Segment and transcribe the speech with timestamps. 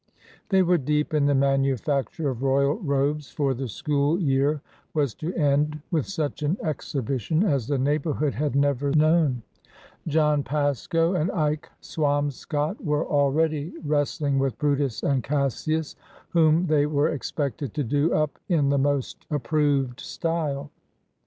[0.49, 4.63] They were deep in the manufacture of royal robes, for the school year
[4.95, 9.43] was to end with such an exhibition as the neighborhood had never known.
[10.07, 15.95] John Pasco and Ike Swamscott were already wres tling with Brutus and Cassius,
[16.29, 20.71] whom they were ex pected to do up in the most approved style.